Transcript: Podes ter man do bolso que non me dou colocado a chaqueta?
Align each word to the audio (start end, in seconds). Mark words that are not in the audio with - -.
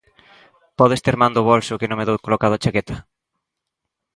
Podes 0.79 1.03
ter 1.05 1.15
man 1.21 1.35
do 1.35 1.41
bolso 1.51 1.79
que 1.79 1.89
non 1.89 1.99
me 1.99 2.07
dou 2.07 2.17
colocado 2.25 2.53
a 2.55 2.61
chaqueta? 2.63 2.95